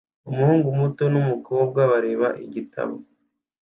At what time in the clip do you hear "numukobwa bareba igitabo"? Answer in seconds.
1.13-2.95